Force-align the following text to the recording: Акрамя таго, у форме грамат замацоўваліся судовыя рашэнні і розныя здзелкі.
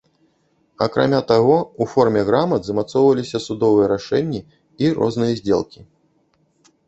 Акрамя 0.85 1.19
таго, 1.31 1.57
у 1.83 1.87
форме 1.91 2.21
грамат 2.29 2.61
замацоўваліся 2.69 3.41
судовыя 3.47 3.89
рашэнні 3.93 4.41
і 4.87 4.91
розныя 5.01 5.33
здзелкі. 5.41 5.79